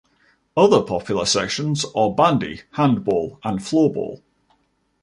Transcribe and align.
Other 0.57 0.81
popular 0.81 1.25
sections 1.27 1.85
are 1.95 2.09
bandy, 2.11 2.61
handball 2.71 3.39
and 3.43 3.59
floorball. 3.59 4.21